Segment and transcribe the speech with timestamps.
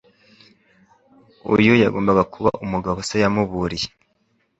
[1.53, 3.87] Uyu yagombaga kuba umugabo se yamuburiye!